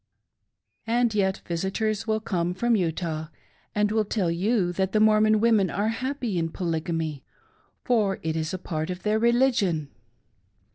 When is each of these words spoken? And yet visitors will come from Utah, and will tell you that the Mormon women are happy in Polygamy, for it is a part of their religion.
And 0.87 1.13
yet 1.13 1.43
visitors 1.47 2.07
will 2.07 2.19
come 2.21 2.55
from 2.55 2.75
Utah, 2.75 3.27
and 3.75 3.91
will 3.91 4.03
tell 4.03 4.31
you 4.31 4.73
that 4.73 4.93
the 4.93 4.99
Mormon 4.99 5.39
women 5.39 5.69
are 5.69 5.89
happy 5.89 6.39
in 6.39 6.49
Polygamy, 6.49 7.23
for 7.83 8.17
it 8.23 8.35
is 8.35 8.51
a 8.51 8.57
part 8.57 8.89
of 8.89 9.03
their 9.03 9.19
religion. 9.19 9.89